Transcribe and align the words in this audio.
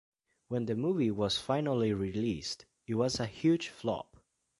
When 0.47 0.65
the 0.65 0.73
movie 0.73 1.11
was 1.11 1.37
finally 1.37 1.93
released, 1.93 2.65
it 2.87 2.95
was 2.95 3.19
a 3.19 3.27
huge 3.27 3.67
flop. 3.69 4.17